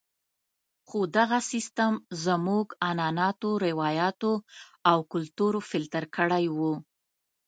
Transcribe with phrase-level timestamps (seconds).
[0.87, 1.93] خو دغه سیستم
[2.25, 4.33] زموږ عنعناتو، روایاتو
[4.89, 6.73] او کلتور فلتر کړی وو.